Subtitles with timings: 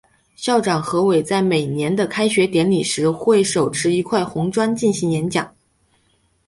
[0.35, 5.55] 校长何伟在每年的开学典礼时会手持一块红砖进行演讲。